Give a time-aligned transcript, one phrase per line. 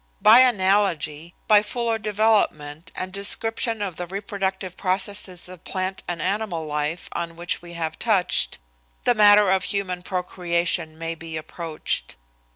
[0.19, 6.65] By analogy, by fuller development and description of the reproductive processes of plant and animal
[6.65, 8.57] life on which we have touched,
[9.03, 12.15] the matter of human procreation may be approached.